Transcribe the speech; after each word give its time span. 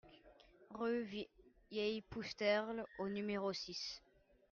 Rue 0.73 1.27
Vieille 1.69 2.01
Pousterle 2.01 2.85
au 2.97 3.07
numéro 3.07 3.53
six 3.53 4.01